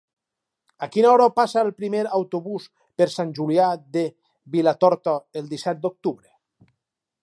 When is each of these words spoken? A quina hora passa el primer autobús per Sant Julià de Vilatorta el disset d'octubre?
A 0.85 0.87
quina 0.95 1.11
hora 1.15 1.27
passa 1.39 1.59
el 1.65 1.69
primer 1.81 2.01
autobús 2.19 2.67
per 3.01 3.09
Sant 3.19 3.37
Julià 3.41 3.69
de 3.99 4.07
Vilatorta 4.57 5.19
el 5.43 5.57
disset 5.57 5.87
d'octubre? 5.87 6.35